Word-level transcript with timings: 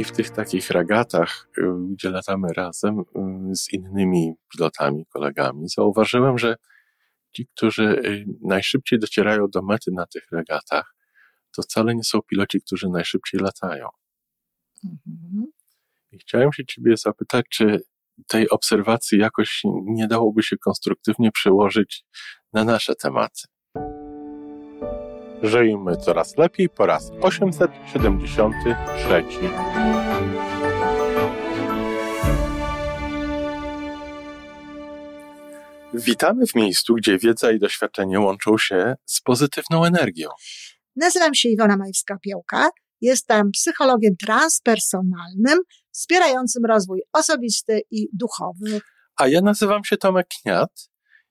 I 0.00 0.04
w 0.04 0.12
tych 0.12 0.30
takich 0.30 0.70
ragatach, 0.70 1.48
y, 1.58 1.62
gdzie 1.92 2.10
latamy 2.10 2.48
razem 2.56 3.00
y, 3.00 3.54
z 3.56 3.72
innymi 3.72 4.34
pilotami, 4.52 5.06
kolegami, 5.06 5.68
zauważyłem, 5.68 6.38
że 6.38 6.56
ci, 7.36 7.46
którzy 7.46 7.82
y, 7.82 8.24
najszybciej 8.42 8.98
docierają 8.98 9.46
do 9.48 9.62
mety 9.62 9.90
na 9.92 10.06
tych 10.06 10.22
regatach, 10.32 10.94
to 11.56 11.62
wcale 11.62 11.94
nie 11.94 12.04
są 12.04 12.18
piloci, 12.22 12.60
którzy 12.60 12.88
najszybciej 12.88 13.40
latają. 13.40 13.88
Mhm. 14.84 15.46
I 16.12 16.18
chciałem 16.18 16.52
się 16.52 16.64
Ciebie 16.66 16.96
zapytać, 16.96 17.44
czy 17.50 17.80
tej 18.26 18.50
obserwacji 18.50 19.18
jakoś 19.18 19.62
nie 19.84 20.08
dałoby 20.08 20.42
się 20.42 20.56
konstruktywnie 20.58 21.32
przełożyć 21.32 22.04
na 22.52 22.64
nasze 22.64 22.94
tematy? 22.94 23.42
Żyjmy 25.42 25.96
coraz 25.96 26.36
lepiej 26.36 26.68
po 26.68 26.86
raz 26.86 27.10
873. 27.22 29.24
Witamy 35.94 36.46
w 36.46 36.54
miejscu, 36.54 36.94
gdzie 36.94 37.18
wiedza 37.18 37.52
i 37.52 37.58
doświadczenie 37.58 38.20
łączą 38.20 38.58
się 38.58 38.94
z 39.04 39.20
pozytywną 39.20 39.84
energią. 39.84 40.28
Nazywam 40.96 41.34
się 41.34 41.48
Iwona 41.48 41.76
Majwska-Piołka. 41.76 42.68
Jestem 43.00 43.50
psychologiem 43.50 44.16
transpersonalnym, 44.16 45.58
wspierającym 45.92 46.64
rozwój 46.64 47.02
osobisty 47.12 47.82
i 47.90 48.08
duchowy. 48.12 48.80
A 49.16 49.28
ja 49.28 49.40
nazywam 49.40 49.84
się 49.84 49.96
Tomek 49.96 50.26
Kniat. 50.42 50.90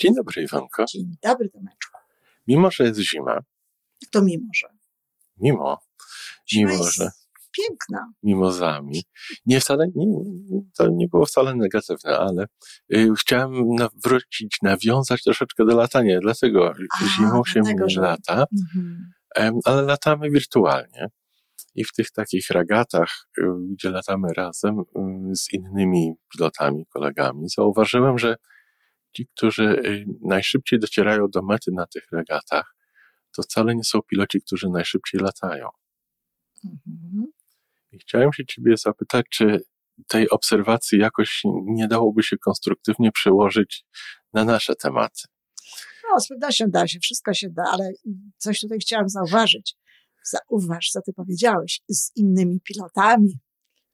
Dzień 0.00 0.14
dobry, 0.14 0.42
Iwanko. 0.42 0.84
Dzień 0.84 1.16
dobry, 1.22 1.48
Tomeczku. 1.48 1.98
Mimo, 2.48 2.70
że 2.70 2.84
jest 2.84 3.00
zima. 3.00 3.38
To 4.10 4.22
mimo, 4.22 4.46
że. 4.54 4.68
Mimo. 5.40 5.78
Zima 6.52 6.70
mimo, 6.70 6.84
że 6.84 7.10
piękna. 7.52 8.12
Mimozami. 8.22 9.02
Nie 9.46 9.60
wcale, 9.60 9.86
nie, 9.94 10.06
to 10.78 10.88
nie 10.88 11.08
było 11.08 11.26
wcale 11.26 11.54
negatywne, 11.54 12.18
ale 12.18 12.46
y, 12.94 13.08
chciałem 13.18 13.52
wrócić, 14.04 14.56
nawiązać 14.62 15.22
troszeczkę 15.22 15.64
do 15.64 15.76
latania, 15.76 16.20
dlatego 16.20 16.70
A, 16.70 17.04
zimą 17.04 17.44
się 17.44 17.60
dlatego, 17.60 17.88
że... 17.88 18.00
lata, 18.00 18.44
mhm. 19.36 19.60
ale 19.64 19.82
latamy 19.82 20.30
wirtualnie. 20.30 21.06
I 21.74 21.84
w 21.84 21.92
tych 21.92 22.10
takich 22.10 22.50
ragatach, 22.50 23.28
y, 23.38 23.42
gdzie 23.72 23.90
latamy 23.90 24.28
razem 24.36 24.80
y, 24.80 25.36
z 25.36 25.52
innymi 25.52 26.14
pilotami, 26.32 26.86
kolegami, 26.86 27.48
zauważyłem, 27.48 28.18
że 28.18 28.36
ci, 29.12 29.28
którzy 29.36 29.64
y, 29.64 30.04
najszybciej 30.22 30.78
docierają 30.78 31.26
do 31.28 31.42
mety 31.42 31.70
na 31.74 31.86
tych 31.86 32.04
regatach, 32.12 32.76
to 33.36 33.42
wcale 33.42 33.74
nie 33.74 33.84
są 33.84 34.02
piloci, 34.02 34.40
którzy 34.40 34.68
najszybciej 34.68 35.20
latają. 35.20 35.68
Mhm. 36.64 37.26
I 37.92 37.98
chciałem 37.98 38.32
się 38.32 38.46
ciebie 38.46 38.76
zapytać, 38.76 39.26
czy 39.30 39.62
tej 40.08 40.30
obserwacji 40.30 40.98
jakoś 40.98 41.42
nie 41.64 41.88
dałoby 41.88 42.22
się 42.22 42.38
konstruktywnie 42.38 43.12
przełożyć 43.12 43.84
na 44.32 44.44
nasze 44.44 44.76
tematy? 44.76 45.22
No, 46.10 46.20
z 46.20 46.28
pewnością 46.28 46.64
da 46.68 46.86
się, 46.86 46.98
wszystko 46.98 47.34
się 47.34 47.50
da, 47.50 47.62
ale 47.72 47.92
coś 48.36 48.60
tutaj 48.60 48.78
chciałam 48.78 49.08
zauważyć. 49.08 49.76
Zauważ, 50.24 50.90
co 50.90 51.00
ty 51.02 51.12
powiedziałeś, 51.12 51.80
z 51.88 52.16
innymi 52.16 52.60
pilotami. 52.60 53.38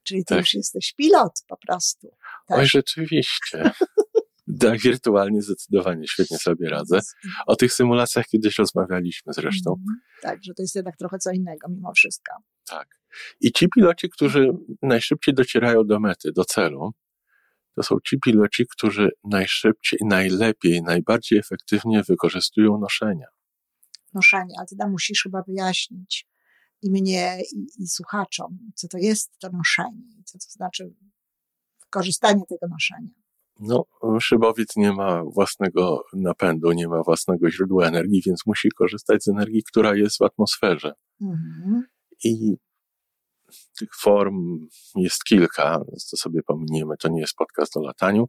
Czyli 0.02 0.24
ty 0.24 0.34
tak. 0.34 0.38
już 0.38 0.54
jesteś 0.54 0.94
pilot 0.94 1.32
po 1.48 1.56
prostu. 1.56 2.08
Tak? 2.48 2.58
Oj, 2.58 2.66
rzeczywiście. 2.66 3.70
Tak, 4.60 4.80
wirtualnie 4.80 5.42
zdecydowanie 5.42 6.08
świetnie 6.08 6.38
sobie 6.38 6.68
radzę. 6.68 7.00
O 7.46 7.56
tych 7.56 7.72
symulacjach 7.72 8.26
kiedyś 8.26 8.58
rozmawialiśmy 8.58 9.32
zresztą. 9.32 9.70
Mm, 9.70 10.00
tak, 10.22 10.44
że 10.44 10.54
to 10.54 10.62
jest 10.62 10.74
jednak 10.74 10.96
trochę 10.96 11.18
co 11.18 11.30
innego 11.30 11.68
mimo 11.68 11.92
wszystko. 11.92 12.32
Tak. 12.66 12.88
I 13.40 13.52
ci 13.52 13.68
piloci, 13.68 14.08
którzy 14.08 14.50
najszybciej 14.82 15.34
docierają 15.34 15.84
do 15.84 16.00
mety, 16.00 16.32
do 16.32 16.44
celu, 16.44 16.92
to 17.74 17.82
są 17.82 17.96
ci 18.06 18.18
piloci, 18.20 18.66
którzy 18.70 19.08
najszybciej, 19.24 19.98
najlepiej, 20.04 20.82
najbardziej 20.82 21.38
efektywnie 21.38 22.02
wykorzystują 22.02 22.78
noszenia. 22.78 23.26
Noszenie, 24.14 24.54
ale 24.58 24.66
ty 24.66 24.76
nam 24.78 24.90
musisz 24.90 25.22
chyba 25.22 25.42
wyjaśnić 25.42 26.26
i 26.82 26.90
mnie, 26.90 27.38
i, 27.52 27.82
i 27.82 27.88
słuchaczom, 27.88 28.58
co 28.74 28.88
to 28.88 28.98
jest 28.98 29.38
to 29.38 29.50
noszenie, 29.52 30.22
co 30.24 30.38
to 30.38 30.44
znaczy 30.48 30.94
wykorzystanie 31.80 32.42
tego 32.48 32.68
noszenia. 32.68 33.25
No, 33.60 33.84
szybowiec 34.20 34.76
nie 34.76 34.92
ma 34.92 35.24
własnego 35.24 36.04
napędu, 36.12 36.72
nie 36.72 36.88
ma 36.88 37.02
własnego 37.02 37.50
źródła 37.50 37.86
energii, 37.86 38.22
więc 38.26 38.46
musi 38.46 38.68
korzystać 38.70 39.24
z 39.24 39.28
energii, 39.28 39.62
która 39.62 39.94
jest 39.94 40.18
w 40.18 40.22
atmosferze. 40.22 40.92
Mhm. 41.20 41.82
I 42.24 42.56
tych 43.78 43.88
form 44.00 44.66
jest 44.96 45.24
kilka, 45.24 45.80
to 46.10 46.16
sobie 46.16 46.42
pominiemy, 46.42 46.94
to 47.00 47.08
nie 47.08 47.20
jest 47.20 47.34
podcast 47.34 47.76
o 47.76 47.82
lataniu. 47.82 48.28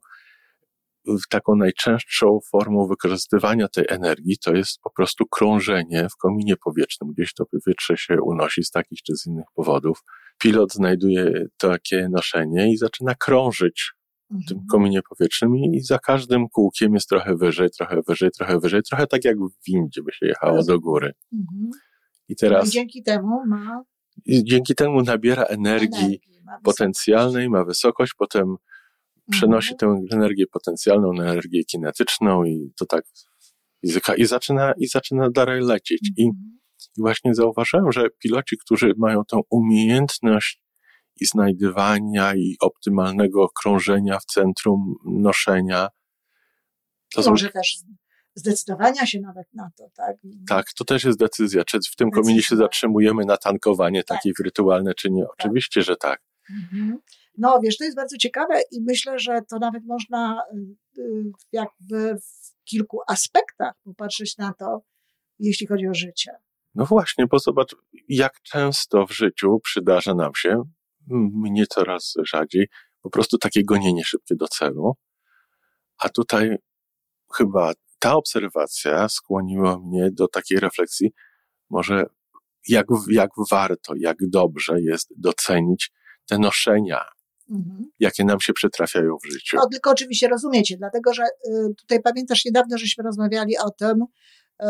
Taką 1.29 1.55
najczęstszą 1.55 2.39
formą 2.51 2.87
wykorzystywania 2.87 3.67
tej 3.67 3.85
energii 3.89 4.37
to 4.37 4.55
jest 4.55 4.79
po 4.81 4.89
prostu 4.89 5.25
krążenie 5.25 6.07
w 6.09 6.17
kominie 6.17 6.55
powietrznym. 6.57 7.13
Gdzieś 7.13 7.33
to 7.33 7.45
powietrze 7.45 7.97
się 7.97 8.21
unosi 8.21 8.63
z 8.63 8.71
takich 8.71 9.01
czy 9.01 9.15
z 9.15 9.25
innych 9.25 9.45
powodów. 9.55 10.03
Pilot 10.37 10.73
znajduje 10.73 11.45
takie 11.57 12.09
noszenie 12.11 12.71
i 12.71 12.77
zaczyna 12.77 13.15
krążyć 13.15 13.96
tym 14.29 14.57
mhm. 14.57 14.67
kominie 14.71 15.01
powietrznym 15.09 15.55
i 15.55 15.81
za 15.81 15.99
każdym 15.99 16.49
kółkiem 16.49 16.93
jest 16.93 17.09
trochę 17.09 17.35
wyżej, 17.35 17.69
trochę 17.69 18.01
wyżej, 18.07 18.31
trochę 18.31 18.59
wyżej, 18.59 18.81
trochę 18.83 19.07
tak 19.07 19.25
jak 19.25 19.37
w 19.37 19.51
windzie 19.67 20.03
by 20.03 20.11
się 20.11 20.25
jechało 20.25 20.63
do 20.63 20.79
góry. 20.79 21.13
Mhm. 21.33 21.69
I 22.27 22.35
teraz... 22.35 22.67
I 22.67 22.71
dzięki 22.71 23.03
temu 23.03 23.45
ma... 23.47 23.83
dzięki 24.27 24.75
temu 24.75 25.01
nabiera 25.01 25.43
energii, 25.43 25.97
energii 25.99 26.41
ma 26.45 26.59
potencjalnej, 26.63 27.49
ma 27.49 27.65
wysokość, 27.65 28.13
potem 28.17 28.55
przenosi 29.31 29.73
mhm. 29.73 30.07
tę 30.07 30.15
energię 30.15 30.45
potencjalną 30.47 31.13
na 31.13 31.23
energię 31.23 31.63
kinetyczną 31.63 32.43
i 32.43 32.71
to 32.79 32.85
tak 32.85 33.03
i 34.17 34.25
zaczyna, 34.25 34.73
i 34.77 34.87
zaczyna 34.87 35.29
dalej 35.29 35.61
lecieć. 35.61 36.11
I, 36.17 36.23
I 36.23 36.31
właśnie 36.97 37.35
zauważyłem, 37.35 37.91
że 37.91 38.07
piloci, 38.19 38.57
którzy 38.57 38.93
mają 38.97 39.25
tą 39.25 39.41
umiejętność 39.49 40.61
i 41.21 41.25
znajdywania 41.25 42.35
i 42.35 42.55
optymalnego 42.59 43.49
krążenia 43.49 44.19
w 44.19 44.25
centrum 44.25 44.95
noszenia. 45.05 45.89
To 47.13 47.29
Może 47.29 47.47
są... 47.47 47.51
też 47.51 47.77
zdecydowania 48.35 49.05
się 49.05 49.19
nawet 49.19 49.53
na 49.53 49.69
to, 49.77 49.89
tak? 49.95 50.15
Tak, 50.47 50.65
to 50.73 50.85
też 50.85 51.03
jest 51.03 51.19
decyzja, 51.19 51.63
czy 51.63 51.79
w 51.91 51.95
tym 51.95 52.11
kominie 52.11 52.41
się 52.41 52.55
zatrzymujemy 52.55 53.25
na 53.25 53.37
tankowanie 53.37 54.03
tak. 54.03 54.17
takie 54.17 54.31
wirtualne, 54.39 54.93
czy 54.93 55.09
nie. 55.09 55.21
Tak. 55.21 55.31
Oczywiście, 55.39 55.79
tak. 55.79 55.87
że 55.87 55.95
tak. 55.95 56.21
Mhm. 56.49 56.99
No, 57.37 57.59
wiesz, 57.63 57.77
to 57.77 57.83
jest 57.83 57.95
bardzo 57.95 58.17
ciekawe 58.17 58.61
i 58.71 58.81
myślę, 58.81 59.19
że 59.19 59.41
to 59.49 59.59
nawet 59.59 59.83
można 59.85 60.43
y, 60.97 61.01
y, 61.01 61.23
jakby 61.51 62.15
w 62.15 62.63
kilku 62.63 62.99
aspektach 63.07 63.73
popatrzeć 63.83 64.37
na 64.37 64.53
to, 64.53 64.81
jeśli 65.39 65.67
chodzi 65.67 65.87
o 65.87 65.93
życie. 65.93 66.31
No 66.75 66.85
właśnie, 66.85 67.27
bo 67.27 67.39
zobacz, 67.39 67.75
jak 68.09 68.41
często 68.41 69.05
w 69.05 69.11
życiu 69.11 69.59
przydarza 69.63 70.15
nam 70.15 70.31
się, 70.35 70.63
mnie 71.09 71.67
coraz 71.67 72.13
rzadziej, 72.23 72.67
po 73.01 73.09
prostu 73.09 73.37
takie 73.37 73.63
gonienie 73.63 74.03
szybkie 74.03 74.35
do 74.35 74.47
celu. 74.47 74.93
A 75.97 76.09
tutaj 76.09 76.57
chyba 77.35 77.73
ta 77.99 78.15
obserwacja 78.15 79.09
skłoniła 79.09 79.79
mnie 79.79 80.09
do 80.11 80.27
takiej 80.27 80.59
refleksji, 80.59 81.13
może 81.69 82.05
jak, 82.67 82.87
jak 83.11 83.29
warto, 83.51 83.93
jak 83.97 84.17
dobrze 84.21 84.81
jest 84.81 85.13
docenić 85.17 85.91
te 86.29 86.37
noszenia, 86.39 87.05
mhm. 87.49 87.91
jakie 87.99 88.25
nam 88.25 88.39
się 88.39 88.53
przytrafiają 88.53 89.17
w 89.23 89.31
życiu. 89.31 89.57
No, 89.57 89.67
tylko 89.71 89.91
oczywiście 89.91 90.27
rozumiecie, 90.27 90.77
dlatego 90.77 91.13
że 91.13 91.23
y, 91.23 91.75
tutaj 91.75 92.01
pamiętasz, 92.01 92.45
niedawno 92.45 92.77
żeśmy 92.77 93.03
rozmawiali 93.03 93.57
o 93.57 93.69
tym, 93.69 94.01
y, 94.61 94.65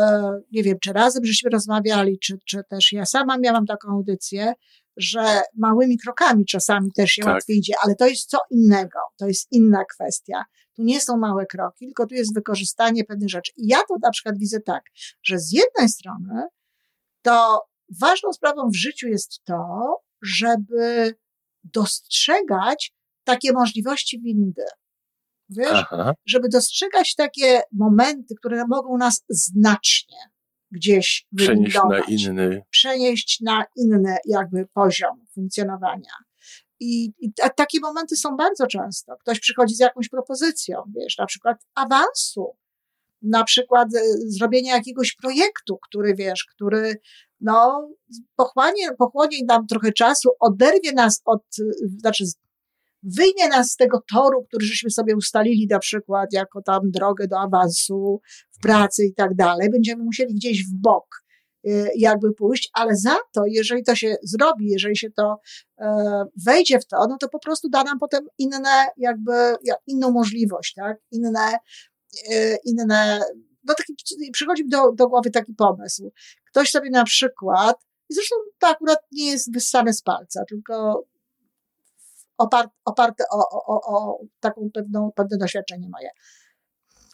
nie 0.52 0.62
wiem, 0.62 0.76
czy 0.82 0.92
razem 0.92 1.24
żeśmy 1.24 1.50
rozmawiali, 1.50 2.18
czy, 2.18 2.38
czy 2.44 2.62
też 2.70 2.92
ja 2.92 3.06
sama 3.06 3.38
miałam 3.38 3.66
taką 3.66 3.88
audycję, 3.88 4.52
że 4.98 5.42
małymi 5.56 5.98
krokami 5.98 6.44
czasami 6.44 6.92
też 6.92 7.10
się 7.10 7.22
tak. 7.22 7.34
łatwiej 7.34 7.58
idzie, 7.58 7.74
ale 7.84 7.94
to 7.94 8.06
jest 8.06 8.30
co 8.30 8.38
innego, 8.50 8.98
to 9.16 9.26
jest 9.26 9.48
inna 9.50 9.84
kwestia. 9.84 10.44
Tu 10.76 10.82
nie 10.82 11.00
są 11.00 11.18
małe 11.18 11.46
kroki, 11.46 11.86
tylko 11.86 12.06
tu 12.06 12.14
jest 12.14 12.34
wykorzystanie 12.34 13.04
pewnych 13.04 13.28
rzeczy. 13.28 13.52
I 13.56 13.68
ja 13.68 13.78
to 13.88 13.94
na 14.02 14.10
przykład 14.10 14.38
widzę 14.38 14.60
tak, 14.60 14.82
że 15.22 15.38
z 15.38 15.52
jednej 15.52 15.88
strony 15.88 16.46
to 17.22 17.62
ważną 18.00 18.32
sprawą 18.32 18.70
w 18.70 18.76
życiu 18.76 19.08
jest 19.08 19.44
to, 19.44 19.96
żeby 20.22 21.14
dostrzegać 21.64 22.94
takie 23.24 23.52
możliwości 23.52 24.20
windy. 24.20 24.64
Wiesz? 25.48 25.72
Aha. 25.72 26.14
Żeby 26.26 26.48
dostrzegać 26.48 27.14
takie 27.14 27.62
momenty, 27.72 28.34
które 28.38 28.64
mogą 28.68 28.98
nas 28.98 29.24
znacznie 29.28 30.18
gdzieś 30.70 31.26
przenieść 31.36 31.78
na 31.90 32.00
inny. 32.00 32.62
Przenieść 32.70 33.40
na 33.40 33.64
inny 33.76 34.16
jakby 34.24 34.66
poziom 34.74 35.26
funkcjonowania. 35.34 36.12
I, 36.80 37.12
I 37.20 37.32
takie 37.56 37.80
momenty 37.80 38.16
są 38.16 38.36
bardzo 38.36 38.66
często. 38.66 39.16
Ktoś 39.20 39.40
przychodzi 39.40 39.74
z 39.74 39.80
jakąś 39.80 40.08
propozycją, 40.08 40.82
wiesz, 40.96 41.18
na 41.18 41.26
przykład 41.26 41.56
awansu, 41.74 42.56
na 43.22 43.44
przykład 43.44 43.88
e, 43.94 44.00
zrobienia 44.26 44.76
jakiegoś 44.76 45.14
projektu, 45.14 45.78
który 45.88 46.14
wiesz, 46.14 46.46
który 46.54 47.00
no, 47.40 47.88
pochłanie, 48.36 48.92
pochłonie 48.98 49.38
nam 49.48 49.66
trochę 49.66 49.92
czasu, 49.92 50.30
oderwie 50.40 50.92
nas 50.92 51.22
od, 51.24 51.42
znaczy 51.98 52.24
wyjmie 53.02 53.48
nas 53.48 53.70
z 53.70 53.76
tego 53.76 54.02
toru, 54.12 54.44
który 54.44 54.66
żeśmy 54.66 54.90
sobie 54.90 55.16
ustalili 55.16 55.66
na 55.70 55.78
przykład 55.78 56.32
jako 56.32 56.62
tam 56.62 56.80
drogę 56.84 57.28
do 57.28 57.38
awansu 57.38 58.20
pracy 58.62 59.04
i 59.04 59.14
tak 59.14 59.34
dalej. 59.34 59.70
Będziemy 59.70 60.04
musieli 60.04 60.34
gdzieś 60.34 60.66
w 60.66 60.74
bok 60.74 61.24
y, 61.66 61.90
jakby 61.96 62.34
pójść, 62.34 62.70
ale 62.72 62.96
za 62.96 63.16
to, 63.32 63.42
jeżeli 63.46 63.84
to 63.84 63.94
się 63.94 64.16
zrobi, 64.22 64.70
jeżeli 64.70 64.96
się 64.96 65.10
to 65.10 65.40
e, 65.78 66.24
wejdzie 66.46 66.80
w 66.80 66.86
to, 66.86 67.06
no 67.08 67.16
to 67.20 67.28
po 67.28 67.38
prostu 67.38 67.68
da 67.68 67.84
nam 67.84 67.98
potem 67.98 68.26
inne, 68.38 68.86
jakby, 68.96 69.32
inną 69.86 70.10
możliwość, 70.10 70.74
tak? 70.74 70.96
Inne, 71.10 71.58
e, 72.30 72.56
inne, 72.64 73.20
no 73.64 73.74
taki, 73.74 73.94
przychodzi 74.32 74.64
mi 74.64 74.70
do, 74.70 74.92
do 74.92 75.08
głowy 75.08 75.30
taki 75.30 75.54
pomysł. 75.54 76.12
Ktoś 76.50 76.70
sobie 76.70 76.90
na 76.90 77.04
przykład, 77.04 77.76
i 78.10 78.14
zresztą 78.14 78.36
to 78.58 78.66
akurat 78.66 78.98
nie 79.12 79.30
jest 79.30 79.52
wyssane 79.52 79.92
z 79.92 80.02
palca, 80.02 80.44
tylko 80.44 81.04
oparte, 82.38 82.74
oparte 82.84 83.24
o, 83.30 83.48
o, 83.50 83.80
o 83.82 84.18
taką 84.40 84.70
pewną, 84.74 85.12
pewne 85.14 85.36
doświadczenie 85.36 85.88
moje. 85.88 86.10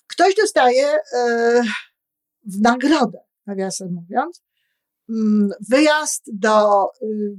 Ktoś 0.07 0.35
dostaje 0.35 0.87
e, 1.13 1.63
w 2.47 2.61
nagrodę, 2.61 3.19
nawiasem 3.47 3.93
mówiąc, 3.93 4.43
mm, 5.09 5.51
wyjazd 5.71 6.23
do 6.33 6.85
y, 7.03 7.37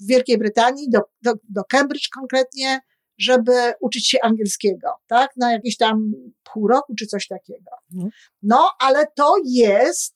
Wielkiej 0.00 0.38
Brytanii, 0.38 0.90
do, 0.90 1.00
do, 1.22 1.32
do 1.48 1.64
Cambridge 1.64 2.08
konkretnie, 2.14 2.80
żeby 3.18 3.52
uczyć 3.80 4.08
się 4.08 4.18
angielskiego, 4.22 4.88
tak? 5.06 5.30
Na 5.36 5.52
jakieś 5.52 5.76
tam 5.76 6.12
pół 6.52 6.68
roku 6.68 6.94
czy 6.98 7.06
coś 7.06 7.26
takiego. 7.26 7.70
Mhm. 7.94 8.10
No, 8.42 8.70
ale 8.78 9.06
to 9.16 9.34
jest, 9.44 10.14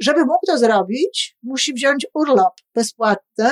żeby 0.00 0.20
mógł 0.20 0.46
to 0.46 0.58
zrobić, 0.58 1.36
musi 1.42 1.74
wziąć 1.74 2.06
urlop 2.14 2.54
bezpłatny 2.74 3.50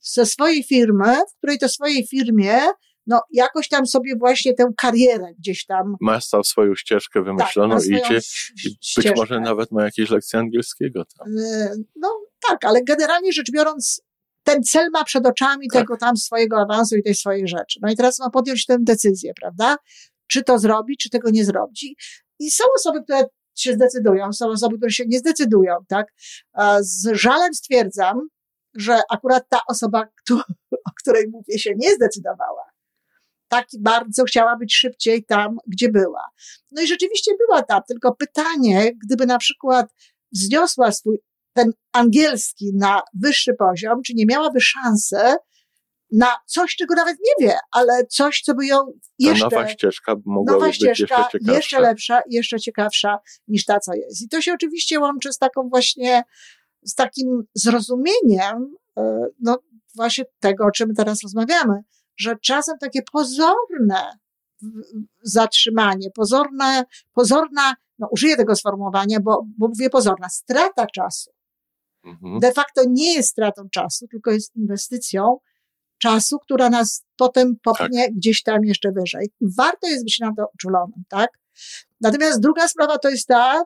ze 0.00 0.26
swojej 0.26 0.64
firmy, 0.64 1.16
w 1.34 1.36
której 1.38 1.58
to 1.58 1.68
swojej 1.68 2.06
firmie 2.06 2.60
no 3.06 3.22
jakoś 3.30 3.68
tam 3.68 3.86
sobie 3.86 4.16
właśnie 4.16 4.54
tę 4.54 4.68
karierę 4.76 5.34
gdzieś 5.38 5.66
tam. 5.66 5.96
Ma 6.00 6.20
stał 6.20 6.44
swoją 6.44 6.74
ścieżkę 6.74 7.22
wymyśloną 7.22 7.76
tak, 7.76 7.86
idzie 7.86 8.20
i 8.66 8.76
być 8.96 9.16
może 9.16 9.40
nawet 9.40 9.72
ma 9.72 9.84
jakieś 9.84 10.10
lekcje 10.10 10.38
angielskiego 10.38 11.04
tam. 11.18 11.36
Y, 11.38 11.84
no 11.96 12.20
tak, 12.48 12.64
ale 12.64 12.84
generalnie 12.84 13.32
rzecz 13.32 13.50
biorąc, 13.52 14.02
ten 14.42 14.62
cel 14.62 14.90
ma 14.90 15.04
przed 15.04 15.26
oczami 15.26 15.68
tak. 15.72 15.82
tego 15.82 15.96
tam 15.96 16.16
swojego 16.16 16.60
awansu 16.60 16.96
i 16.96 17.02
tej 17.02 17.14
swojej 17.14 17.48
rzeczy. 17.48 17.78
No 17.82 17.92
i 17.92 17.96
teraz 17.96 18.18
ma 18.18 18.30
podjąć 18.30 18.66
tę 18.66 18.76
decyzję, 18.80 19.32
prawda? 19.40 19.76
Czy 20.26 20.42
to 20.42 20.58
zrobi, 20.58 20.96
czy 20.96 21.10
tego 21.10 21.30
nie 21.30 21.44
zrobi. 21.44 21.96
I 22.38 22.50
są 22.50 22.64
osoby, 22.76 23.02
które 23.02 23.24
się 23.56 23.72
zdecydują, 23.72 24.32
są 24.32 24.48
osoby, 24.48 24.76
które 24.76 24.90
się 24.90 25.04
nie 25.06 25.18
zdecydują, 25.18 25.74
tak? 25.88 26.06
Z 26.80 27.12
żalem 27.12 27.54
stwierdzam, 27.54 28.28
że 28.74 29.00
akurat 29.10 29.48
ta 29.48 29.60
osoba, 29.68 30.08
o 30.70 30.90
której 31.00 31.28
mówię, 31.28 31.58
się 31.58 31.70
nie 31.76 31.94
zdecydowała. 31.94 32.69
Tak 33.50 33.66
bardzo 33.80 34.24
chciała 34.24 34.56
być 34.56 34.74
szybciej 34.74 35.24
tam, 35.24 35.56
gdzie 35.66 35.88
była. 35.88 36.24
No 36.70 36.82
i 36.82 36.86
rzeczywiście 36.86 37.32
była 37.38 37.62
tam, 37.62 37.80
tylko 37.88 38.14
pytanie, 38.14 38.90
gdyby 39.04 39.26
na 39.26 39.38
przykład 39.38 39.94
wzniosła 40.32 40.92
swój 40.92 41.18
ten 41.52 41.72
angielski 41.92 42.70
na 42.74 43.02
wyższy 43.14 43.54
poziom, 43.54 44.02
czy 44.02 44.14
nie 44.14 44.26
miałaby 44.26 44.60
szansy 44.60 45.16
na 46.12 46.36
coś, 46.46 46.76
czego 46.76 46.94
nawet 46.94 47.16
nie 47.18 47.46
wie, 47.46 47.56
ale 47.72 48.06
coś, 48.06 48.40
co 48.40 48.54
by 48.54 48.66
ją 48.66 48.76
jeszcze... 49.18 49.50
Ta 49.50 49.56
nowa 49.56 49.68
ścieżka 49.68 50.14
mogła 50.24 50.52
nowa 50.52 50.66
być 50.66 50.76
ścieżka, 50.76 51.02
jeszcze 51.02 51.38
ciekawsza. 51.38 51.56
Jeszcze 51.56 51.80
lepsza, 51.80 52.20
jeszcze 52.30 52.60
ciekawsza 52.60 53.18
niż 53.48 53.64
ta, 53.64 53.80
co 53.80 53.94
jest. 53.94 54.22
I 54.22 54.28
to 54.28 54.40
się 54.40 54.52
oczywiście 54.52 55.00
łączy 55.00 55.32
z 55.32 55.38
taką 55.38 55.68
właśnie 55.68 56.22
z 56.82 56.94
takim 56.94 57.42
zrozumieniem, 57.54 58.74
e, 58.98 59.26
no 59.40 59.58
właśnie 59.96 60.24
tego, 60.40 60.64
o 60.64 60.70
czym 60.70 60.94
teraz 60.94 61.22
rozmawiamy, 61.22 61.74
że 62.16 62.36
czasem 62.36 62.78
takie 62.78 63.02
pozorne 63.12 64.18
zatrzymanie, 65.22 66.10
pozorne, 66.14 66.84
pozorna, 67.12 67.74
no 67.98 68.08
użyję 68.10 68.36
tego 68.36 68.56
sformułowania, 68.56 69.20
bo, 69.20 69.46
bo 69.58 69.68
mówię 69.68 69.90
pozorna, 69.90 70.28
strata 70.28 70.86
czasu. 70.86 71.30
Mhm. 72.04 72.38
De 72.40 72.52
facto 72.52 72.82
nie 72.88 73.14
jest 73.14 73.28
stratą 73.28 73.68
czasu, 73.70 74.06
tylko 74.08 74.30
jest 74.30 74.56
inwestycją 74.56 75.38
czasu, 75.98 76.38
która 76.38 76.70
nas 76.70 77.04
potem 77.16 77.56
popchnie 77.62 78.04
tak. 78.04 78.14
gdzieś 78.14 78.42
tam 78.42 78.64
jeszcze 78.64 78.92
wyżej. 78.92 79.30
I 79.40 79.46
warto 79.56 79.86
jest 79.86 80.04
być 80.04 80.18
na 80.18 80.34
to 80.36 80.46
uczulonym, 80.54 81.02
tak? 81.08 81.30
Natomiast 82.00 82.40
druga 82.40 82.68
sprawa 82.68 82.98
to 82.98 83.10
jest 83.10 83.28
ta, 83.28 83.64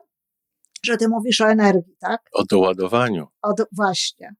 że 0.83 0.97
ty 0.97 1.07
mówisz 1.07 1.41
o 1.41 1.49
energii, 1.49 1.95
tak? 1.99 2.21
O 2.33 2.43
doładowaniu. 2.43 3.27
O 3.41 3.53
do, 3.53 3.63
właśnie. 3.71 4.35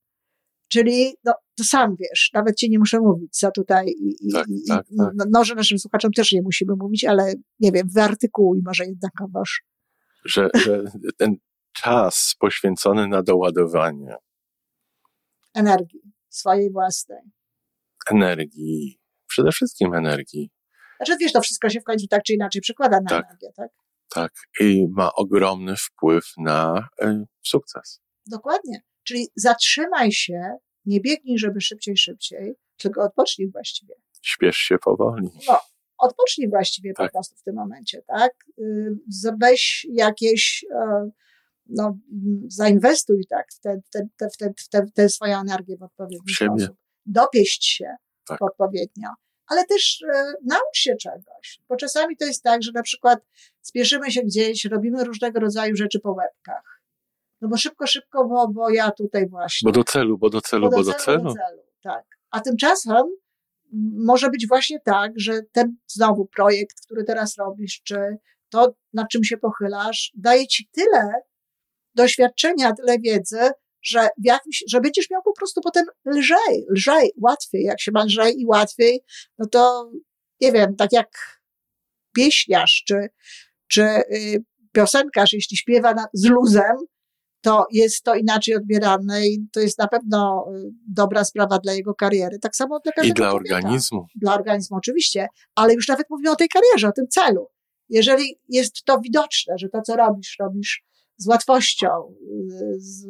Czyli, 0.67 1.15
no, 1.23 1.33
to 1.57 1.63
sam 1.63 1.95
wiesz, 1.99 2.29
nawet 2.33 2.55
ci 2.55 2.69
nie 2.69 2.79
muszę 2.79 2.99
mówić, 2.99 3.37
co 3.37 3.51
tutaj, 3.51 3.87
i, 3.87 4.33
tak, 4.33 4.47
i, 4.47 4.67
tak, 4.67 4.85
tak. 4.97 5.13
No, 5.15 5.25
no, 5.31 5.43
że 5.43 5.55
naszym 5.55 5.79
słuchaczom 5.79 6.11
też 6.11 6.31
nie 6.31 6.41
musimy 6.41 6.73
mówić, 6.75 7.05
ale 7.05 7.33
nie 7.59 7.71
wiem, 7.71 7.87
wyartykułuj 7.95 8.61
może 8.65 8.85
jednakowoż. 8.85 9.63
Że, 10.25 10.49
że 10.55 10.83
ten 11.17 11.35
czas 11.73 12.35
poświęcony 12.39 13.07
na 13.07 13.23
doładowanie 13.23 14.15
energii 15.53 16.01
swojej 16.29 16.71
własnej. 16.71 17.21
Energii, 18.11 18.99
przede 19.27 19.51
wszystkim 19.51 19.93
energii. 19.93 20.51
Znaczy 20.97 21.17
wiesz, 21.19 21.31
to 21.31 21.41
wszystko 21.41 21.69
się 21.69 21.81
w 21.81 21.83
końcu 21.83 22.07
tak 22.07 22.23
czy 22.23 22.33
inaczej 22.33 22.61
przekłada 22.61 22.99
na 22.99 23.09
tak. 23.09 23.25
energię, 23.25 23.49
tak? 23.55 23.69
Tak, 24.09 24.31
i 24.59 24.87
ma 24.89 25.13
ogromny 25.13 25.75
wpływ 25.75 26.25
na 26.37 26.87
y, 27.01 27.25
sukces. 27.43 28.01
Dokładnie. 28.25 28.81
Czyli 29.07 29.27
zatrzymaj 29.35 30.11
się, 30.11 30.57
nie 30.85 31.01
biegnij, 31.01 31.37
żeby 31.37 31.61
szybciej, 31.61 31.97
szybciej, 31.97 32.55
tylko 32.77 33.03
odpocznij 33.03 33.51
właściwie. 33.51 33.95
Śpiesz 34.21 34.57
się 34.57 34.77
powoli. 34.77 35.29
No, 35.47 35.59
odpocznij 35.97 36.49
właściwie 36.49 36.93
tak. 36.93 37.07
po 37.07 37.11
prostu 37.11 37.35
w 37.35 37.43
tym 37.43 37.55
momencie, 37.55 38.01
tak? 38.07 38.31
Y, 38.59 39.33
weź 39.41 39.87
jakieś, 39.91 40.65
e, 40.75 41.09
no, 41.65 41.97
zainwestuj 42.47 43.25
tak 43.29 43.45
w 43.53 43.59
tę 43.59 43.81
te, 43.91 44.07
te, 44.17 44.27
te, 44.39 44.53
te, 44.71 44.85
te, 44.93 45.09
swoją 45.09 45.39
energię 45.39 45.77
w 45.77 45.83
odpowiedni 45.83 46.33
w 46.33 46.35
sposób. 46.35 46.77
Dopieść 47.05 47.65
się 47.65 47.95
tak. 48.27 48.41
odpowiednio 48.41 49.09
ale 49.47 49.65
też 49.65 50.03
e, 50.13 50.33
naucz 50.45 50.77
się 50.77 50.95
czegoś. 50.95 51.59
Bo 51.69 51.75
czasami 51.75 52.17
to 52.17 52.25
jest 52.25 52.43
tak, 52.43 52.63
że 52.63 52.71
na 52.71 52.83
przykład 52.83 53.19
spieszymy 53.61 54.11
się 54.11 54.21
gdzieś, 54.21 54.65
robimy 54.65 55.03
różnego 55.03 55.39
rodzaju 55.39 55.75
rzeczy 55.75 55.99
po 55.99 56.11
łebkach. 56.11 56.74
No 57.41 57.47
bo 57.47 57.57
szybko, 57.57 57.87
szybko, 57.87 58.25
bo, 58.25 58.47
bo 58.47 58.69
ja 58.69 58.91
tutaj 58.91 59.29
właśnie. 59.29 59.67
Bo 59.67 59.71
do 59.71 59.83
celu, 59.83 60.17
bo 60.17 60.29
do 60.29 60.41
celu, 60.41 60.69
bo 60.69 60.69
do, 60.69 60.77
bo 60.77 60.83
do 60.83 60.93
celu. 60.93 61.23
Do 61.23 61.33
celu. 61.33 61.61
Tak. 61.83 62.03
A 62.31 62.41
tymczasem 62.41 63.03
może 64.05 64.29
być 64.29 64.47
właśnie 64.47 64.79
tak, 64.79 65.11
że 65.15 65.41
ten 65.51 65.77
znowu 65.87 66.25
projekt, 66.25 66.75
który 66.85 67.03
teraz 67.03 67.37
robisz, 67.37 67.81
czy 67.83 68.17
to, 68.49 68.75
nad 68.93 69.09
czym 69.09 69.23
się 69.23 69.37
pochylasz, 69.37 70.11
daje 70.15 70.47
ci 70.47 70.69
tyle 70.71 71.11
doświadczenia, 71.95 72.73
tyle 72.73 72.99
wiedzy, 72.99 73.49
że, 73.81 74.09
w 74.17 74.25
jakimś, 74.25 74.63
że 74.69 74.81
będziesz 74.81 75.09
miał 75.09 75.21
po 75.21 75.33
prostu 75.33 75.61
potem 75.61 75.85
lżej, 76.05 76.65
lżej, 76.69 77.11
łatwiej. 77.21 77.63
Jak 77.63 77.81
się 77.81 77.91
ma 77.91 78.03
lżej 78.03 78.41
i 78.41 78.45
łatwiej, 78.45 79.01
no 79.37 79.45
to 79.47 79.91
nie 80.41 80.51
wiem, 80.51 80.75
tak 80.75 80.91
jak 80.91 81.39
pieśniarz 82.15 82.83
czy, 82.87 83.09
czy 83.67 83.81
y, 83.81 84.43
piosenkarz, 84.71 85.33
jeśli 85.33 85.57
śpiewa 85.57 85.93
na, 85.93 86.05
z 86.13 86.25
luzem, 86.25 86.75
to 87.45 87.65
jest 87.71 88.03
to 88.03 88.15
inaczej 88.15 88.55
odbierane 88.55 89.27
i 89.27 89.47
to 89.51 89.59
jest 89.59 89.79
na 89.79 89.87
pewno 89.87 90.45
y, 90.55 90.71
dobra 90.87 91.23
sprawa 91.23 91.59
dla 91.59 91.73
jego 91.73 91.95
kariery. 91.95 92.39
Tak 92.39 92.55
samo 92.55 92.79
dla 92.79 92.91
każdego 92.91 93.11
I 93.11 93.13
dla 93.13 93.29
człowieka. 93.29 93.55
organizmu. 93.55 94.05
Dla 94.15 94.33
organizmu 94.33 94.77
oczywiście, 94.77 95.27
ale 95.55 95.73
już 95.73 95.87
nawet 95.87 96.09
mówimy 96.09 96.31
o 96.31 96.35
tej 96.35 96.49
karierze, 96.49 96.87
o 96.87 96.91
tym 96.91 97.07
celu. 97.07 97.47
Jeżeli 97.89 98.39
jest 98.49 98.83
to 98.83 98.99
widoczne, 98.99 99.53
że 99.57 99.69
to, 99.69 99.81
co 99.81 99.95
robisz, 99.95 100.35
robisz 100.39 100.83
z 101.17 101.27
łatwością, 101.27 101.89
z, 102.77 103.05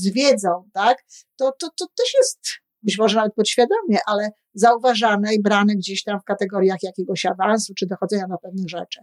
z 0.00 0.08
wiedzą, 0.08 0.48
tak, 0.72 1.04
to, 1.36 1.52
to, 1.60 1.68
to 1.78 1.86
też 1.86 2.14
jest 2.18 2.40
być 2.82 2.98
może 2.98 3.16
nawet 3.16 3.34
podświadomie, 3.34 3.98
ale 4.06 4.30
zauważane 4.54 5.34
i 5.34 5.42
brane 5.42 5.74
gdzieś 5.74 6.02
tam 6.02 6.20
w 6.20 6.24
kategoriach 6.24 6.82
jakiegoś 6.82 7.26
awansu 7.26 7.74
czy 7.74 7.86
dochodzenia 7.86 8.26
do 8.28 8.38
pewnych 8.38 8.68
rzeczy. 8.68 9.00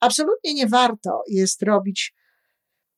Absolutnie 0.00 0.54
nie 0.54 0.66
warto 0.66 1.22
jest 1.28 1.62
robić 1.62 2.14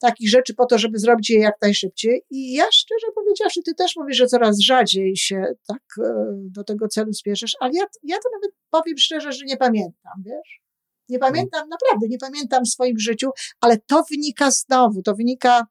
takich 0.00 0.30
rzeczy 0.30 0.54
po 0.54 0.66
to, 0.66 0.78
żeby 0.78 0.98
zrobić 0.98 1.30
je 1.30 1.40
jak 1.40 1.54
najszybciej. 1.62 2.22
I 2.30 2.52
ja 2.52 2.64
szczerze 2.72 3.06
powiedziawszy, 3.14 3.60
ty 3.64 3.74
też 3.74 3.96
mówisz, 3.96 4.16
że 4.16 4.26
coraz 4.26 4.60
rzadziej 4.60 5.16
się 5.16 5.44
tak 5.68 5.82
e, 6.04 6.12
do 6.36 6.64
tego 6.64 6.88
celu 6.88 7.12
spieszysz, 7.12 7.56
ale 7.60 7.72
ja, 7.74 7.84
ja 8.02 8.16
to 8.16 8.28
nawet 8.32 8.56
powiem 8.70 8.98
szczerze, 8.98 9.32
że 9.32 9.44
nie 9.44 9.56
pamiętam, 9.56 10.12
wiesz? 10.26 10.60
Nie 11.08 11.18
pamiętam, 11.18 11.68
naprawdę 11.68 12.08
nie 12.08 12.18
pamiętam 12.18 12.64
w 12.64 12.68
swoim 12.68 12.98
życiu, 12.98 13.30
ale 13.60 13.78
to 13.78 14.02
wynika 14.10 14.50
znowu, 14.50 15.02
to 15.02 15.14
wynika 15.14 15.66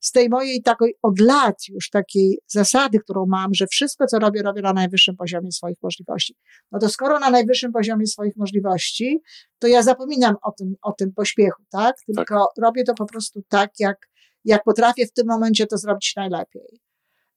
z 0.00 0.12
tej 0.12 0.28
mojej 0.28 0.62
takiej 0.62 0.94
od 1.02 1.20
lat 1.20 1.68
już 1.68 1.90
takiej 1.90 2.38
zasady, 2.46 2.98
którą 2.98 3.26
mam, 3.26 3.54
że 3.54 3.66
wszystko, 3.66 4.06
co 4.06 4.18
robię, 4.18 4.42
robię 4.42 4.62
na 4.62 4.72
najwyższym 4.72 5.16
poziomie 5.16 5.52
swoich 5.52 5.76
możliwości. 5.82 6.34
No 6.72 6.78
to 6.78 6.88
skoro 6.88 7.18
na 7.18 7.30
najwyższym 7.30 7.72
poziomie 7.72 8.06
swoich 8.06 8.36
możliwości, 8.36 9.20
to 9.58 9.66
ja 9.66 9.82
zapominam 9.82 10.34
o 10.42 10.52
tym, 10.52 10.74
o 10.82 10.92
tym 10.92 11.12
pośpiechu, 11.12 11.62
tak? 11.70 11.96
Tylko 12.06 12.38
tak. 12.38 12.64
robię 12.64 12.84
to 12.84 12.94
po 12.94 13.06
prostu 13.06 13.42
tak, 13.48 13.70
jak, 13.78 14.08
jak 14.44 14.64
potrafię 14.64 15.06
w 15.06 15.12
tym 15.12 15.26
momencie 15.26 15.66
to 15.66 15.78
zrobić 15.78 16.12
najlepiej. 16.16 16.80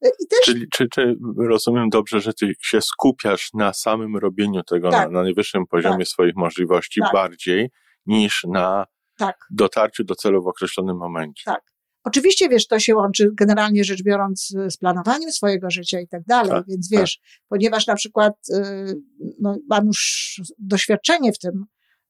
Też... 0.01 0.39
Czyli 0.43 0.67
czy, 0.73 0.87
czy 0.89 1.15
rozumiem 1.37 1.89
dobrze, 1.89 2.19
że 2.19 2.33
ty 2.33 2.53
się 2.61 2.81
skupiasz 2.81 3.49
na 3.53 3.73
samym 3.73 4.17
robieniu 4.17 4.63
tego 4.63 4.91
tak. 4.91 5.07
na, 5.07 5.13
na, 5.13 5.23
najwyższym 5.23 5.67
poziomie 5.67 5.97
tak. 5.97 6.07
swoich 6.07 6.35
możliwości 6.35 7.01
tak. 7.01 7.13
bardziej 7.13 7.69
niż 8.05 8.45
na 8.49 8.85
tak. 9.17 9.35
dotarciu 9.51 10.03
do 10.03 10.15
celu 10.15 10.43
w 10.43 10.47
określonym 10.47 10.97
momencie. 10.97 11.43
Tak. 11.45 11.70
Oczywiście, 12.03 12.49
wiesz, 12.49 12.67
to 12.67 12.79
się 12.79 12.95
łączy 12.95 13.29
generalnie 13.33 13.83
rzecz 13.83 14.03
biorąc 14.03 14.55
z 14.69 14.77
planowaniem 14.77 15.31
swojego 15.31 15.69
życia 15.69 15.99
i 15.99 16.07
tak 16.07 16.23
dalej, 16.23 16.51
tak, 16.51 16.65
więc 16.67 16.89
wiesz, 16.89 17.17
tak. 17.17 17.41
ponieważ 17.49 17.87
na 17.87 17.95
przykład 17.95 18.33
y, 18.49 18.95
no, 19.41 19.57
mam 19.69 19.85
już 19.85 20.41
doświadczenie 20.59 21.33
w 21.33 21.39
tym, 21.39 21.65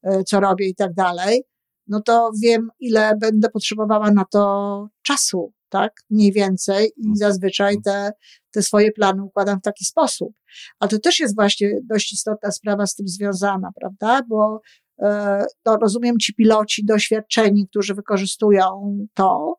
y, 0.07 0.23
co 0.23 0.39
robię 0.39 0.67
i 0.67 0.75
tak 0.75 0.93
dalej, 0.93 1.43
no 1.87 2.01
to 2.01 2.31
wiem, 2.43 2.69
ile 2.79 3.13
będę 3.21 3.49
potrzebowała 3.49 4.11
na 4.11 4.25
to 4.25 4.87
czasu, 5.01 5.53
tak? 5.69 5.93
Mniej 6.09 6.31
więcej 6.31 6.91
i 6.97 7.07
mhm. 7.07 7.15
zazwyczaj 7.15 7.75
mhm. 7.75 7.83
te, 7.83 8.11
te 8.51 8.61
swoje 8.61 8.91
plany 8.91 9.23
układam 9.23 9.59
w 9.59 9.63
taki 9.63 9.85
sposób. 9.85 10.33
A 10.79 10.87
to 10.87 10.99
też 10.99 11.19
jest 11.19 11.35
właśnie 11.35 11.71
dość 11.83 12.13
istotna 12.13 12.51
sprawa 12.51 12.85
z 12.85 12.95
tym 12.95 13.07
związana, 13.07 13.69
prawda? 13.79 14.21
Bo 14.29 14.61
e, 14.99 15.45
to 15.63 15.77
rozumiem 15.77 16.17
ci 16.19 16.33
piloci 16.33 16.85
doświadczeni, 16.85 17.67
którzy 17.67 17.93
wykorzystują 17.93 18.97
to, 19.13 19.55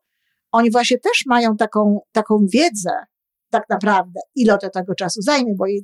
oni 0.53 0.71
właśnie 0.71 0.97
też 0.99 1.23
mają 1.25 1.57
taką, 1.57 1.99
taką 2.11 2.45
wiedzę, 2.53 2.91
tak 3.49 3.63
naprawdę, 3.69 4.19
ile 4.35 4.57
to 4.57 4.69
tego 4.69 4.95
czasu 4.95 5.21
zajmie, 5.21 5.53
bo 5.55 5.65
je, 5.67 5.79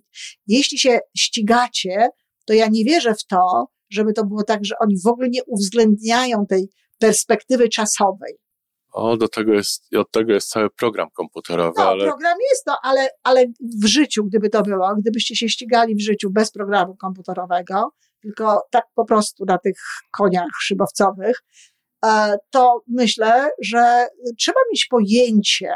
jeśli 0.48 0.80
się 0.80 1.00
ścigacie, 1.18 2.10
to 2.46 2.54
ja 2.54 2.68
nie 2.68 2.86
wierzę 2.86 3.14
w 3.16 3.26
to, 3.26 3.66
żeby 3.90 4.14
to 4.14 4.26
było 4.26 4.44
tak, 4.44 4.66
że 4.66 4.76
oni 4.80 4.96
w 5.06 5.08
ogóle 5.08 5.30
nie 5.30 5.44
uwzględniają 5.44 6.46
tej 6.46 6.70
perspektywy 7.00 7.70
czasowej. 7.70 8.34
O, 8.92 9.18
do 9.18 9.28
tego 9.28 9.54
jest, 9.54 9.96
od 9.96 10.12
tego 10.12 10.34
jest 10.34 10.50
cały 10.50 10.70
program 10.70 11.08
komputerowy. 11.14 11.74
No, 11.78 11.84
ale... 11.84 12.06
program 12.06 12.38
jest 12.52 12.66
to, 12.66 12.76
ale, 12.84 13.10
ale 13.24 13.46
w 13.84 13.86
życiu, 13.86 14.24
gdyby 14.26 14.50
to 14.50 14.64
było, 14.64 14.96
gdybyście 14.96 15.36
się 15.36 15.50
ścigali 15.50 15.96
w 15.96 16.02
życiu 16.02 16.30
bez 16.32 16.52
programu 16.52 16.96
komputerowego, 16.96 17.90
tylko 18.22 18.62
tak 18.72 18.86
po 18.96 19.06
prostu 19.06 19.46
na 19.46 19.58
tych 19.58 19.76
koniach 20.12 20.50
szybowcowych, 20.60 21.44
to 22.50 22.84
myślę, 22.88 23.50
że 23.62 24.08
trzeba 24.38 24.60
mieć 24.72 24.86
pojęcie, 24.86 25.74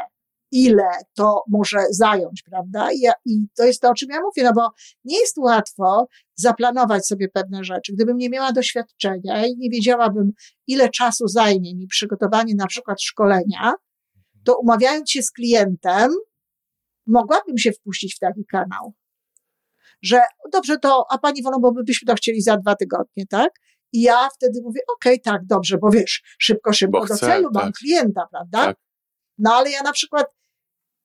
ile 0.54 0.88
to 1.14 1.42
może 1.48 1.78
zająć, 1.90 2.42
prawda? 2.42 2.92
I, 2.92 3.06
I, 3.24 3.46
to 3.56 3.64
jest 3.64 3.80
to, 3.80 3.90
o 3.90 3.94
czym 3.94 4.08
ja 4.10 4.20
mówię, 4.20 4.42
no 4.44 4.52
bo 4.52 4.68
nie 5.04 5.20
jest 5.20 5.38
łatwo 5.38 6.06
zaplanować 6.34 7.06
sobie 7.06 7.28
pewne 7.28 7.64
rzeczy. 7.64 7.92
Gdybym 7.92 8.16
nie 8.16 8.30
miała 8.30 8.52
doświadczenia 8.52 9.46
i 9.46 9.56
nie 9.56 9.70
wiedziałabym, 9.70 10.32
ile 10.66 10.88
czasu 10.88 11.28
zajmie 11.28 11.74
mi 11.74 11.86
przygotowanie 11.86 12.54
na 12.54 12.66
przykład 12.66 13.02
szkolenia, 13.02 13.74
to 14.44 14.58
umawiając 14.58 15.10
się 15.10 15.22
z 15.22 15.30
klientem, 15.30 16.10
mogłabym 17.06 17.58
się 17.58 17.72
wpuścić 17.72 18.14
w 18.16 18.18
taki 18.18 18.44
kanał. 18.44 18.94
Że 20.02 20.20
dobrze, 20.52 20.78
to, 20.78 21.06
a 21.10 21.18
pani 21.18 21.42
wolą, 21.42 21.58
bo 21.60 21.72
byśmy 21.72 22.06
to 22.06 22.14
chcieli 22.14 22.42
za 22.42 22.56
dwa 22.56 22.76
tygodnie, 22.76 23.26
tak? 23.26 23.50
I 23.94 24.00
ja 24.00 24.28
wtedy 24.34 24.60
mówię, 24.62 24.80
okej, 24.96 25.20
okay, 25.20 25.32
tak, 25.32 25.46
dobrze, 25.46 25.78
bo 25.78 25.90
wiesz, 25.90 26.22
szybko, 26.38 26.72
szybko 26.72 27.00
bo 27.00 27.06
do 27.06 27.14
chcę, 27.14 27.26
celu, 27.26 27.50
tak. 27.52 27.62
mam 27.62 27.72
klienta, 27.72 28.26
prawda? 28.30 28.64
Tak. 28.64 28.76
No 29.38 29.54
ale 29.54 29.70
ja 29.70 29.82
na 29.82 29.92
przykład 29.92 30.26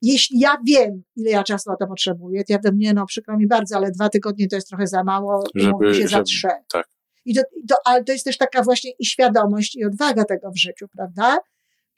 jeśli 0.02 0.40
ja 0.40 0.58
wiem, 0.68 1.04
ile 1.16 1.32
ja 1.32 1.44
czasu 1.44 1.70
na 1.70 1.76
to 1.76 1.88
potrzebuję, 1.88 2.44
to 2.44 2.54
ja 2.54 2.60
wiem, 2.66 2.78
nie 2.78 2.94
no, 2.94 3.06
przykro 3.06 3.38
mi 3.38 3.48
bardzo, 3.48 3.76
ale 3.76 3.92
dwa 3.92 4.10
tygodnie 4.10 4.48
to 4.48 4.56
jest 4.56 4.68
trochę 4.68 4.88
za 4.88 5.04
mało, 5.04 5.44
żeby, 5.56 5.96
się 5.96 6.08
za 6.08 6.24
trzy. 6.24 6.48
Tak. 6.72 6.88
I 7.26 7.36
to, 7.36 7.42
to, 7.70 7.76
ale 7.86 8.04
to 8.04 8.12
jest 8.12 8.26
też 8.26 8.38
taka 8.38 8.64
właśnie 8.64 8.92
i 9.00 9.06
świadomość, 9.06 9.76
i 9.76 9.86
odwaga 9.86 10.26
tego 10.26 10.52
w 10.52 10.58
życiu, 10.58 10.88
prawda? 10.88 11.38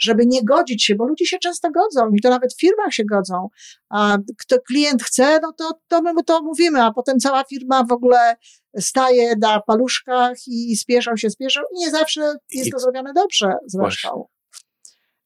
Żeby 0.01 0.25
nie 0.25 0.43
godzić 0.43 0.86
się, 0.86 0.96
bo 0.96 1.05
ludzie 1.05 1.25
się 1.25 1.38
często 1.39 1.72
godzą 1.72 2.12
i 2.17 2.22
to 2.22 2.29
nawet 2.29 2.53
w 2.53 2.60
firmach 2.60 2.93
się 2.93 3.03
godzą. 3.05 3.48
A 3.89 4.17
kto 4.38 4.62
klient 4.67 5.03
chce, 5.03 5.39
no 5.41 5.53
to, 5.58 5.72
to 5.88 6.01
my 6.01 6.13
mu 6.13 6.24
to 6.24 6.41
mówimy, 6.41 6.84
a 6.84 6.91
potem 6.91 7.20
cała 7.20 7.43
firma 7.43 7.84
w 7.84 7.91
ogóle 7.91 8.36
staje 8.79 9.34
na 9.41 9.62
paluszkach 9.62 10.38
i 10.48 10.75
spieszą 10.75 11.17
się, 11.17 11.29
spieszą 11.29 11.62
i 11.75 11.79
nie 11.79 11.91
zawsze 11.91 12.36
jest 12.51 12.72
to 12.72 12.79
zrobione 12.79 13.13
dobrze 13.13 13.48
zresztą. 13.67 14.10
Właśnie 14.10 14.41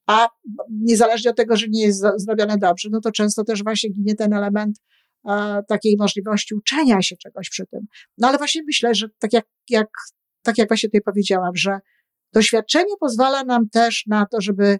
a 0.07 0.27
niezależnie 0.69 1.31
od 1.31 1.37
tego, 1.37 1.55
że 1.55 1.67
nie 1.69 1.85
jest 1.85 2.03
zrobione 2.17 2.57
dobrze, 2.57 2.89
no 2.91 3.01
to 3.01 3.11
często 3.11 3.43
też 3.43 3.63
właśnie 3.63 3.89
ginie 3.89 4.15
ten 4.15 4.33
element 4.33 4.79
a, 5.23 5.61
takiej 5.67 5.95
możliwości 5.99 6.55
uczenia 6.55 7.01
się 7.01 7.15
czegoś 7.17 7.49
przy 7.49 7.65
tym. 7.65 7.87
No 8.17 8.27
ale 8.27 8.37
właśnie 8.37 8.61
myślę, 8.63 8.95
że 8.95 9.07
tak 9.19 9.33
jak, 9.33 9.45
jak, 9.69 9.87
tak 10.41 10.57
jak 10.57 10.67
właśnie 10.67 10.89
tutaj 10.89 11.01
powiedziałam, 11.01 11.55
że 11.55 11.79
doświadczenie 12.35 12.93
pozwala 12.99 13.43
nam 13.43 13.69
też 13.69 14.03
na 14.07 14.25
to, 14.25 14.41
żeby 14.41 14.79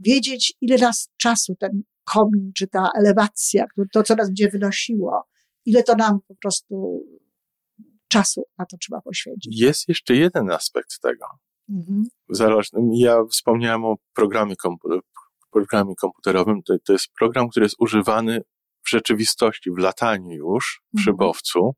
wiedzieć, 0.00 0.54
ile 0.60 0.78
nas 0.78 1.10
czasu 1.16 1.54
ten 1.60 1.82
komin, 2.04 2.52
czy 2.56 2.66
ta 2.66 2.90
elewacja, 2.98 3.64
to, 3.92 4.02
co 4.02 4.14
nas 4.14 4.28
będzie 4.28 4.48
wynosiło, 4.48 5.28
ile 5.64 5.82
to 5.82 5.94
nam 5.94 6.18
po 6.28 6.34
prostu 6.34 7.04
czasu 8.08 8.42
na 8.58 8.66
to 8.66 8.76
trzeba 8.76 9.00
poświęcić. 9.00 9.60
Jest 9.60 9.88
jeszcze 9.88 10.14
jeden 10.14 10.50
aspekt 10.50 11.00
tego. 11.02 11.26
Mhm. 11.70 12.04
Ja 12.92 13.24
wspomniałem 13.30 13.84
o 13.84 13.96
programie, 14.14 14.54
programie 15.52 15.94
komputerowym. 15.94 16.62
To, 16.62 16.74
to, 16.84 16.92
jest 16.92 17.08
program, 17.18 17.48
który 17.48 17.66
jest 17.66 17.76
używany 17.78 18.42
w 18.86 18.90
rzeczywistości, 18.90 19.70
w 19.70 19.78
lataniu 19.78 20.32
już, 20.32 20.82
w 20.94 20.98
mhm. 20.98 21.04
szybowcu, 21.04 21.74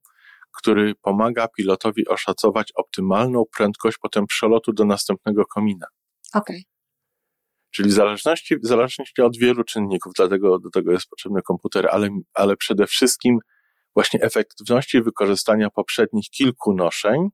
który 0.59 0.95
pomaga 1.03 1.49
pilotowi 1.49 2.09
oszacować 2.09 2.73
optymalną 2.75 3.45
prędkość 3.57 3.99
potem 4.03 4.27
przelotu 4.27 4.73
do 4.73 4.85
następnego 4.85 5.45
komina. 5.47 5.87
Okej. 6.35 6.57
Okay. 6.57 6.75
Czyli 7.71 7.89
w 7.89 7.93
zależności, 7.93 8.57
zależności 8.63 9.23
od 9.23 9.37
wielu 9.37 9.65
czynników, 9.65 10.13
dlatego 10.17 10.59
do 10.59 10.71
tego 10.71 10.93
jest 10.93 11.07
potrzebny 11.09 11.43
komputer, 11.43 11.89
ale, 11.91 12.09
ale 12.35 12.57
przede 12.57 12.87
wszystkim 12.87 13.39
właśnie 13.95 14.21
efektywności 14.21 15.03
wykorzystania 15.03 15.71
poprzednich 15.71 16.31
kilku 16.31 16.75
noszeń 16.75 17.29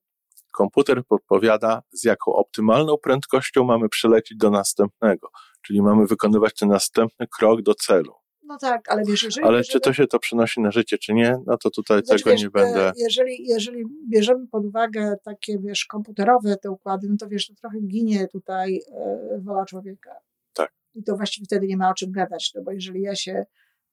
komputer 0.52 1.02
podpowiada, 1.08 1.82
z 1.92 2.04
jaką 2.04 2.32
optymalną 2.32 2.98
prędkością 3.02 3.64
mamy 3.64 3.88
przelecieć 3.88 4.38
do 4.38 4.50
następnego, 4.50 5.28
czyli 5.66 5.82
mamy 5.82 6.06
wykonywać 6.06 6.54
ten 6.54 6.68
następny 6.68 7.26
krok 7.38 7.62
do 7.62 7.74
celu. 7.74 8.12
No 8.50 8.58
tak, 8.58 8.92
ale 8.92 9.02
wiesz, 9.04 9.22
jeżeli... 9.22 9.46
Ale 9.46 9.58
jeżeli, 9.58 9.72
czy 9.72 9.80
to 9.80 9.92
się 9.92 10.06
to 10.06 10.18
przenosi 10.18 10.60
na 10.60 10.70
życie, 10.70 10.98
czy 10.98 11.14
nie, 11.14 11.38
no 11.46 11.56
to 11.56 11.70
tutaj 11.70 12.02
znaczy, 12.04 12.24
tego 12.24 12.30
wiesz, 12.30 12.42
nie 12.42 12.50
będę... 12.50 12.88
E, 12.88 12.92
jeżeli, 12.96 13.48
jeżeli 13.48 13.84
bierzemy 14.08 14.46
pod 14.46 14.64
uwagę 14.64 15.16
takie, 15.24 15.58
wiesz, 15.58 15.84
komputerowe 15.84 16.56
te 16.56 16.70
układy, 16.70 17.08
no 17.10 17.16
to 17.16 17.28
wiesz, 17.28 17.46
to 17.46 17.54
trochę 17.54 17.80
ginie 17.80 18.28
tutaj 18.28 18.80
e, 18.92 19.40
wola 19.40 19.64
człowieka. 19.64 20.10
Tak. 20.52 20.72
I 20.94 21.02
to 21.02 21.16
właściwie 21.16 21.44
wtedy 21.44 21.66
nie 21.66 21.76
ma 21.76 21.90
o 21.90 21.94
czym 21.94 22.12
gadać, 22.12 22.52
no 22.54 22.62
bo 22.62 22.72
jeżeli 22.72 23.02
ja 23.02 23.14
się 23.14 23.44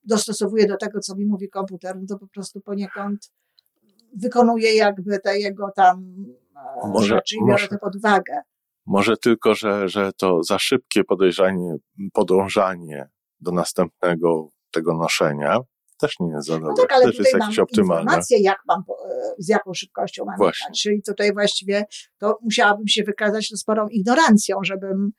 dostosowuję 0.04 0.68
do 0.68 0.78
tego, 0.78 1.00
co 1.00 1.16
mi 1.16 1.26
mówi 1.26 1.50
komputer, 1.50 1.96
no 2.00 2.06
to 2.10 2.20
po 2.20 2.28
prostu 2.28 2.62
poniekąd 2.62 3.32
wykonuję 4.16 4.76
jakby 4.76 5.20
te 5.20 5.40
jego 5.40 5.72
tam 5.76 6.26
może, 6.84 7.16
rzeczy 7.16 7.36
i 7.36 7.40
biorę 7.40 7.52
może, 7.52 7.68
to 7.68 7.78
pod 7.78 7.96
uwagę. 7.96 8.42
Może 8.86 9.18
tylko, 9.18 9.56
że, 9.56 9.90
że 9.90 10.12
to 10.14 10.44
za 10.44 10.60
szybkie 10.60 11.04
podejrzanie, 11.04 11.76
podążanie 12.14 13.10
do 13.40 13.52
następnego 13.52 14.50
tego 14.72 14.94
noszenia 14.98 15.60
też 16.00 16.20
nie 16.20 16.32
jest 16.32 16.48
za 16.48 16.54
dobre. 16.54 16.70
No 16.70 16.76
tak, 16.76 16.92
ale 16.94 17.06
też 17.06 17.20
jest 17.20 17.34
jakieś 17.34 17.60
optymalne. 17.60 18.02
informację, 18.04 18.42
jak 18.42 18.58
mam, 18.68 18.84
z 19.38 19.50
jaką 19.50 19.74
szybkością 19.74 20.26
mam 20.26 20.38
Właśnie. 20.38 20.66
jechać. 20.66 20.82
Czyli 20.82 21.02
tutaj 21.06 21.34
właściwie 21.34 21.86
to 22.18 22.38
musiałabym 22.42 22.88
się 22.88 23.04
wykazać 23.04 23.48
sporą 23.48 23.88
ignorancją, 23.88 24.58
żebym, 24.64 25.12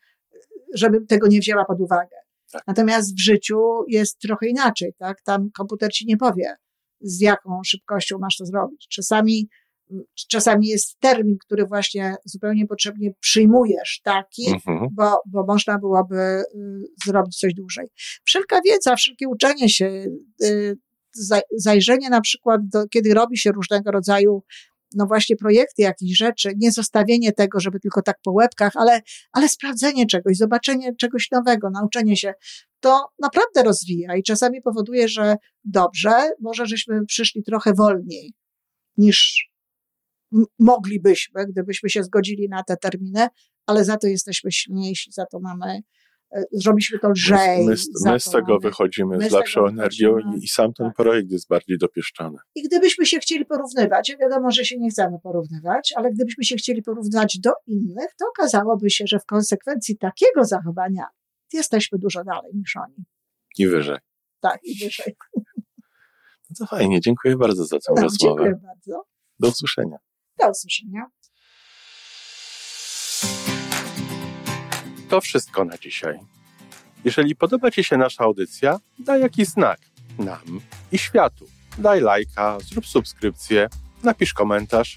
żebym 0.75 1.07
tego 1.07 1.29
nie 1.29 1.41
wzięła 1.41 1.65
pod 1.65 1.81
uwagę. 1.81 2.17
Tak. 2.53 2.63
Natomiast 2.67 3.17
w 3.17 3.21
życiu 3.21 3.85
jest 3.89 4.19
trochę 4.19 4.47
inaczej, 4.47 4.95
tak? 4.99 5.23
Tam 5.23 5.51
komputer 5.57 5.93
ci 5.93 6.07
nie 6.07 6.17
powie, 6.17 6.57
z 7.01 7.21
jaką 7.21 7.61
szybkością 7.65 8.19
masz 8.19 8.37
to 8.37 8.47
zrobić. 8.47 8.87
Czasami 8.91 9.49
czasami 10.29 10.67
jest 10.67 11.01
termin, 11.01 11.37
który 11.45 11.67
właśnie 11.67 12.15
zupełnie 12.25 12.67
potrzebnie 12.67 13.11
przyjmujesz 13.21 14.01
taki, 14.05 14.49
mhm. 14.49 14.89
bo, 14.93 15.21
bo 15.27 15.45
można 15.47 15.79
byłoby 15.79 16.17
y, 16.17 16.45
zrobić 17.07 17.39
coś 17.39 17.55
dłużej. 17.55 17.87
Wszelka 18.25 18.61
wiedza, 18.67 18.97
wszelkie 18.97 19.29
uczenie 19.29 19.69
się, 19.69 20.07
y, 20.43 20.79
zajrzenie 21.57 22.11
na 22.11 22.21
przykład, 22.21 22.61
do, 22.69 22.89
kiedy 22.89 23.15
robi 23.15 23.39
się 23.39 23.53
różnego 23.53 23.91
rodzaju 23.91 24.43
no 24.95 25.07
właśnie 25.07 25.37
projekty 25.37 25.83
jakichś 25.83 26.19
rzeczy, 26.19 26.53
nie 26.57 26.73
zostawienie 26.73 27.33
tego, 27.33 27.61
żeby 27.61 27.81
tylko 27.81 28.03
tak 28.03 28.17
po 28.25 28.33
łebkach, 28.33 28.73
ale, 28.77 29.01
ale 29.33 29.49
sprawdzenie 29.49 30.07
czegoś, 30.07 30.37
zobaczenie 30.37 30.97
czegoś 30.97 31.31
nowego, 31.31 31.71
nauczenie 31.71 32.17
się, 32.17 32.35
to 32.81 33.07
naprawdę 33.19 33.63
rozwija 33.63 34.17
i 34.17 34.23
czasami 34.23 34.63
powoduje, 34.63 35.09
że 35.09 35.37
dobrze, 35.65 36.31
może 36.41 36.67
żeśmy 36.67 37.07
przyszli 37.07 37.43
trochę 37.43 37.73
wolniej 37.75 38.33
niż 38.97 39.49
moglibyśmy, 40.59 41.47
gdybyśmy 41.47 41.91
się 41.91 42.03
zgodzili 42.03 42.49
na 42.49 42.63
te 42.63 42.77
terminy, 42.77 43.29
ale 43.67 43.85
za 43.85 43.97
to 43.97 44.07
jesteśmy 44.07 44.53
silniejsi, 44.53 45.13
za 45.13 45.27
to 45.27 45.41
mamy 45.41 45.83
E, 46.37 46.45
zrobiliśmy 46.53 46.99
to 46.99 47.11
lżej. 47.11 47.67
My, 47.67 47.75
my, 48.05 48.13
my 48.13 48.21
z 48.21 48.25
tego 48.25 48.47
mamy, 48.47 48.61
wychodzimy 48.61 49.29
z 49.29 49.33
lepszą 49.33 49.67
energią 49.67 50.19
i, 50.19 50.45
i, 50.45 50.49
sam 50.49 50.73
ten 50.73 50.87
tak. 50.87 50.97
projekt 50.97 51.31
jest 51.31 51.49
bardziej 51.49 51.79
dopieszczony. 51.79 52.39
I 52.55 52.63
gdybyśmy 52.63 53.07
się 53.07 53.19
chcieli 53.19 53.45
porównywać, 53.45 54.17
wiadomo, 54.21 54.51
że 54.51 54.65
się 54.65 54.79
nie 54.79 54.91
chcemy 54.91 55.19
porównywać, 55.23 55.93
ale 55.97 56.11
gdybyśmy 56.11 56.45
się 56.45 56.57
chcieli 56.57 56.83
porównywać 56.83 57.39
do 57.39 57.51
innych, 57.67 58.09
to 58.19 58.27
okazałoby 58.29 58.91
się, 58.91 59.05
że 59.07 59.19
w 59.19 59.27
konsekwencji 59.27 59.99
takiego 59.99 60.45
zachowania 60.45 61.05
jesteśmy 61.53 61.99
dużo 61.99 62.25
dalej 62.25 62.53
niż 62.55 62.77
oni. 62.77 63.05
I 63.59 63.67
wyżej. 63.67 63.99
Tak, 64.41 64.59
i 64.65 64.85
wyżej. 64.85 65.17
No 66.51 66.57
to 66.59 66.67
fajnie, 66.67 67.01
dziękuję 67.01 67.37
bardzo 67.37 67.65
za 67.65 67.77
tę 67.77 67.93
no, 67.97 68.03
rozmowę. 68.03 68.43
Dziękuję 68.43 68.61
bardzo. 68.67 69.03
Do 69.39 69.49
usłyszenia. 69.49 69.97
Do 70.41 70.51
usłyszenia. 70.51 71.07
To 75.09 75.21
wszystko 75.21 75.65
na 75.65 75.79
dzisiaj. 75.79 76.19
Jeżeli 77.05 77.37
podoba 77.37 77.71
Ci 77.71 77.85
się 77.85 77.97
nasza 77.97 78.25
audycja, 78.25 78.81
daj 78.99 79.21
jakiś 79.21 79.49
znak 79.49 79.81
nam 80.19 80.61
i 80.93 80.99
światu. 80.99 81.47
Daj 81.79 82.01
lajka, 82.01 82.59
zrób 82.61 82.87
subskrypcję, 82.87 83.69
napisz 84.03 84.35
komentarz, 84.35 84.97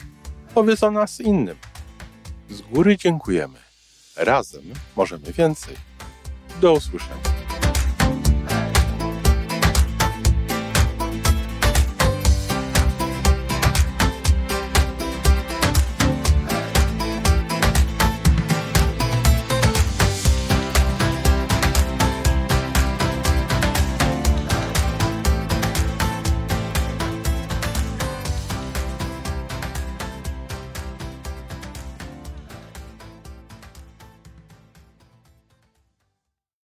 powiedz 0.53 0.83
o 0.83 0.91
nas 0.91 1.19
innym. 1.19 1.57
Z 2.50 2.62
góry 2.62 2.98
dziękujemy. 2.98 3.60
Razem 4.15 4.63
możemy 4.95 5.31
więcej. 5.33 5.75
Do 6.62 6.74
usłyszenia. 6.74 7.30